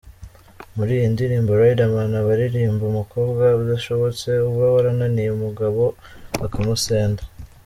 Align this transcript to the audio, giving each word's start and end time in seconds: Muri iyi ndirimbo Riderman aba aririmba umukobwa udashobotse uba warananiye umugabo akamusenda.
Muri 0.75 0.91
iyi 0.97 1.07
ndirimbo 1.13 1.51
Riderman 1.61 2.11
aba 2.21 2.31
aririmba 2.35 2.83
umukobwa 2.87 3.43
udashobotse 3.61 4.27
uba 4.49 4.65
warananiye 4.73 5.29
umugabo 5.37 5.83
akamusenda. 6.45 7.23